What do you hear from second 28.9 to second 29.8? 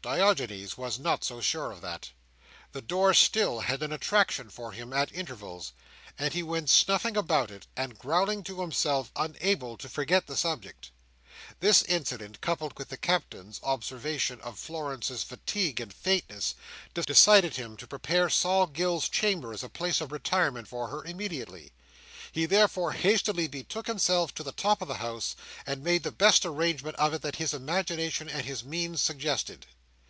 suggested.